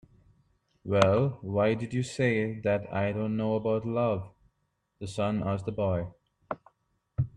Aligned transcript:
"Well, 0.83 1.37
why 1.43 1.75
did 1.75 1.93
you 1.93 2.01
say 2.01 2.59
that 2.61 2.91
I 2.91 3.11
don't 3.11 3.37
know 3.37 3.53
about 3.53 3.85
love?" 3.85 4.31
the 4.97 5.05
sun 5.05 5.43
asked 5.47 5.67
the 5.67 5.71
boy. 5.71 6.07